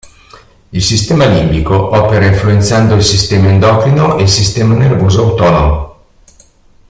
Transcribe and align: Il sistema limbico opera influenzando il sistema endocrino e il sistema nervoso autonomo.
Il 0.71 0.81
sistema 0.81 1.27
limbico 1.27 1.75
opera 1.95 2.25
influenzando 2.25 2.95
il 2.95 3.03
sistema 3.03 3.49
endocrino 3.49 4.17
e 4.17 4.23
il 4.23 4.29
sistema 4.29 4.73
nervoso 4.73 5.21
autonomo. 5.21 5.97